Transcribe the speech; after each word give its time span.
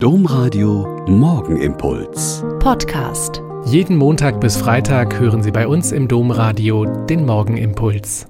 Domradio 0.00 1.04
Morgenimpuls. 1.08 2.44
Podcast. 2.60 3.42
Jeden 3.66 3.96
Montag 3.96 4.40
bis 4.40 4.56
Freitag 4.56 5.18
hören 5.18 5.42
Sie 5.42 5.50
bei 5.50 5.66
uns 5.66 5.90
im 5.90 6.06
Domradio 6.06 6.84
den 6.84 7.26
Morgenimpuls. 7.26 8.28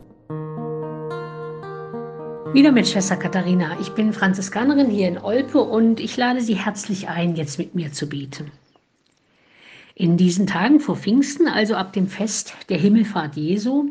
Wieder 2.54 2.72
mit 2.72 2.88
Schwester 2.88 3.18
Katharina. 3.18 3.76
Ich 3.82 3.90
bin 3.90 4.14
Franziskanerin 4.14 4.88
hier 4.88 5.08
in 5.08 5.18
Olpe 5.18 5.58
und 5.58 6.00
ich 6.00 6.16
lade 6.16 6.40
Sie 6.40 6.54
herzlich 6.54 7.10
ein, 7.10 7.36
jetzt 7.36 7.58
mit 7.58 7.74
mir 7.74 7.92
zu 7.92 8.08
beten. 8.08 8.50
In 9.94 10.16
diesen 10.16 10.46
Tagen 10.46 10.80
vor 10.80 10.96
Pfingsten, 10.96 11.48
also 11.48 11.74
ab 11.74 11.92
dem 11.92 12.06
Fest 12.06 12.54
der 12.70 12.78
Himmelfahrt 12.78 13.36
Jesu, 13.36 13.90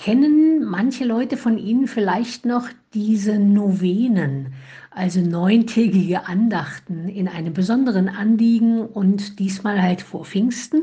kennen 0.00 0.64
manche 0.64 1.04
Leute 1.04 1.36
von 1.36 1.58
Ihnen 1.58 1.86
vielleicht 1.86 2.46
noch 2.46 2.70
diese 2.94 3.38
Novenen, 3.38 4.54
also 4.90 5.20
neuntägige 5.20 6.26
Andachten 6.26 7.10
in 7.10 7.28
einem 7.28 7.52
besonderen 7.52 8.08
Anliegen 8.08 8.80
und 8.80 9.38
diesmal 9.38 9.82
halt 9.82 10.00
vor 10.00 10.24
Pfingsten. 10.24 10.82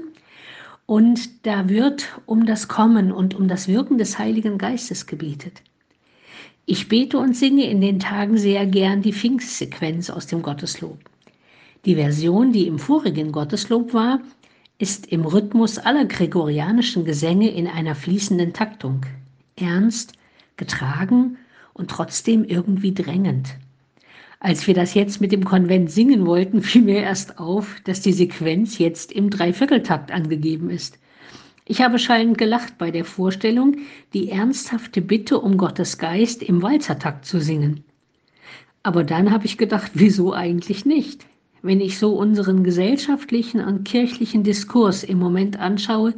Und 0.86 1.48
da 1.48 1.68
wird 1.68 2.20
um 2.28 2.46
das 2.46 2.68
Kommen 2.68 3.12
und 3.12 3.34
um 3.34 3.48
das 3.48 3.68
Wirken 3.68 3.98
des 3.98 4.20
Heiligen 4.20 4.60
Geistes 4.60 5.08
gebetet. 5.08 5.64
Ich 6.68 6.88
bete 6.88 7.18
und 7.18 7.36
singe 7.36 7.68
in 7.68 7.82
den 7.82 7.98
Tagen 7.98 8.38
sehr 8.38 8.68
gern 8.68 9.02
die 9.02 9.14
Pfingstsequenz 9.14 10.12
aus 10.12 10.28
dem 10.28 10.44
Gotteslob. 10.44 11.00
Die 11.86 11.96
Version, 11.96 12.52
die 12.52 12.68
im 12.68 12.78
vorigen 12.78 13.32
Gotteslob 13.32 13.96
war, 13.96 14.20
ist 14.80 15.08
im 15.08 15.26
Rhythmus 15.26 15.80
aller 15.80 16.06
gregorianischen 16.06 17.04
Gesänge 17.04 17.50
in 17.50 17.68
einer 17.68 17.96
fließenden 17.96 18.54
Taktung. 18.54 19.06
Ernst, 19.56 20.14
getragen 20.56 21.38
und 21.74 21.90
trotzdem 21.90 22.44
irgendwie 22.44 22.94
drängend. 22.94 23.56
Als 24.40 24.68
wir 24.68 24.76
das 24.76 24.94
jetzt 24.94 25.20
mit 25.20 25.32
dem 25.32 25.46
Konvent 25.46 25.90
singen 25.90 26.26
wollten, 26.26 26.62
fiel 26.62 26.84
mir 26.84 27.02
erst 27.02 27.40
auf, 27.40 27.82
dass 27.86 28.02
die 28.02 28.14
Sequenz 28.14 28.78
jetzt 28.78 29.12
im 29.12 29.30
Dreivierteltakt 29.30 30.12
angegeben 30.12 30.70
ist. 30.70 31.00
Ich 31.66 31.82
habe 31.82 32.00
schallend 32.00 32.38
gelacht 32.38 32.78
bei 32.78 32.92
der 32.92 33.04
Vorstellung, 33.04 33.78
die 34.14 34.30
ernsthafte 34.30 35.02
Bitte 35.02 35.40
um 35.40 35.58
Gottes 35.58 35.98
Geist 35.98 36.42
im 36.42 36.62
Walzertakt 36.62 37.26
zu 37.26 37.42
singen. 37.42 37.84
Aber 38.84 39.04
dann 39.04 39.32
habe 39.32 39.46
ich 39.46 39.58
gedacht, 39.58 39.92
wieso 39.96 40.34
eigentlich 40.34 40.86
nicht? 40.86 41.26
Wenn 41.68 41.82
ich 41.82 42.00
so 42.00 42.14
unseren 42.14 42.64
gesellschaftlichen 42.64 43.60
und 43.60 43.84
kirchlichen 43.84 44.42
Diskurs 44.42 45.04
im 45.04 45.20
Moment 45.20 45.60
anschaue, 45.60 46.14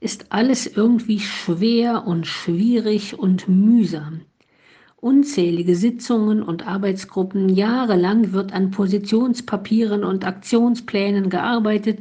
ist 0.00 0.32
alles 0.32 0.66
irgendwie 0.66 1.20
schwer 1.20 2.06
und 2.06 2.26
schwierig 2.26 3.18
und 3.18 3.50
mühsam. 3.50 4.22
Unzählige 4.96 5.76
Sitzungen 5.76 6.42
und 6.42 6.66
Arbeitsgruppen, 6.66 7.50
jahrelang 7.50 8.32
wird 8.32 8.54
an 8.54 8.70
Positionspapieren 8.70 10.04
und 10.04 10.24
Aktionsplänen 10.24 11.28
gearbeitet, 11.28 11.98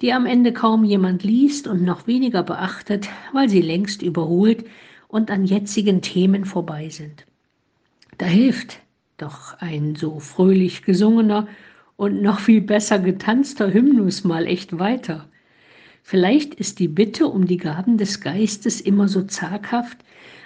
die 0.00 0.14
am 0.14 0.24
Ende 0.24 0.54
kaum 0.54 0.82
jemand 0.82 1.24
liest 1.24 1.68
und 1.68 1.82
noch 1.82 2.06
weniger 2.06 2.42
beachtet, 2.42 3.06
weil 3.34 3.50
sie 3.50 3.60
längst 3.60 4.00
überholt 4.00 4.64
und 5.08 5.30
an 5.30 5.44
jetzigen 5.44 6.00
Themen 6.00 6.46
vorbei 6.46 6.88
sind. 6.88 7.26
Da 8.16 8.24
hilft 8.24 8.78
doch 9.18 9.58
ein 9.58 9.94
so 9.94 10.20
fröhlich 10.20 10.84
gesungener 10.84 11.48
und 11.96 12.22
noch 12.22 12.40
viel 12.40 12.60
besser 12.60 12.98
getanzter 12.98 13.72
Hymnus 13.72 14.24
mal 14.24 14.46
echt 14.46 14.78
weiter. 14.78 15.28
Vielleicht 16.02 16.54
ist 16.54 16.80
die 16.80 16.88
Bitte 16.88 17.28
um 17.28 17.46
die 17.46 17.56
Gaben 17.56 17.96
des 17.96 18.20
Geistes 18.20 18.80
immer 18.80 19.08
so 19.08 19.22
zaghaft, 19.22 19.98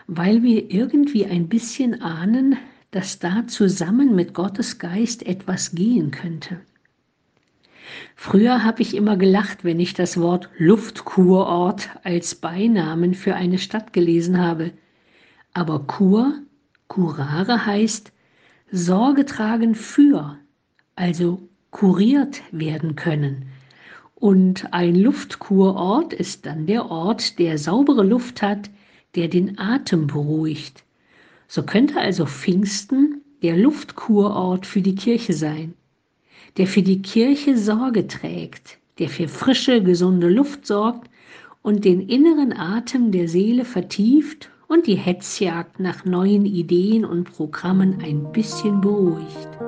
weil 0.06 0.42
wir 0.42 0.70
irgendwie 0.70 1.26
ein 1.26 1.48
bisschen 1.48 2.00
ahnen, 2.00 2.56
dass 2.90 3.18
da 3.18 3.46
zusammen 3.46 4.14
mit 4.14 4.34
Gottes 4.34 4.78
Geist 4.78 5.26
etwas 5.26 5.72
gehen 5.72 6.10
könnte. 6.10 6.60
Früher 8.14 8.64
habe 8.64 8.82
ich 8.82 8.94
immer 8.94 9.16
gelacht, 9.16 9.64
wenn 9.64 9.80
ich 9.80 9.94
das 9.94 10.20
Wort 10.20 10.48
Luftkurort 10.58 11.90
als 12.04 12.34
Beinamen 12.34 13.14
für 13.14 13.34
eine 13.34 13.58
Stadt 13.58 13.92
gelesen 13.92 14.38
habe. 14.38 14.72
Aber 15.54 15.80
Kur, 15.86 16.34
curare 16.86 17.66
heißt 17.66 18.12
Sorge 18.70 19.24
tragen 19.24 19.74
für, 19.74 20.38
also 20.98 21.40
kuriert 21.70 22.42
werden 22.50 22.96
können. 22.96 23.46
Und 24.14 24.72
ein 24.72 24.96
Luftkurort 24.96 26.12
ist 26.12 26.44
dann 26.44 26.66
der 26.66 26.90
Ort, 26.90 27.38
der 27.38 27.56
saubere 27.56 28.02
Luft 28.02 28.42
hat, 28.42 28.68
der 29.14 29.28
den 29.28 29.58
Atem 29.58 30.08
beruhigt. 30.08 30.82
So 31.46 31.62
könnte 31.62 32.00
also 32.00 32.26
Pfingsten 32.26 33.22
der 33.42 33.56
Luftkurort 33.56 34.66
für 34.66 34.82
die 34.82 34.96
Kirche 34.96 35.32
sein, 35.32 35.74
der 36.56 36.66
für 36.66 36.82
die 36.82 37.00
Kirche 37.00 37.56
Sorge 37.56 38.08
trägt, 38.08 38.78
der 38.98 39.08
für 39.08 39.28
frische, 39.28 39.82
gesunde 39.82 40.28
Luft 40.28 40.66
sorgt 40.66 41.08
und 41.62 41.84
den 41.84 42.08
inneren 42.08 42.52
Atem 42.52 43.12
der 43.12 43.28
Seele 43.28 43.64
vertieft 43.64 44.50
und 44.66 44.86
die 44.86 44.96
Hetzjagd 44.96 45.78
nach 45.78 46.04
neuen 46.04 46.44
Ideen 46.44 47.04
und 47.04 47.30
Programmen 47.32 48.00
ein 48.02 48.32
bisschen 48.32 48.80
beruhigt. 48.80 49.67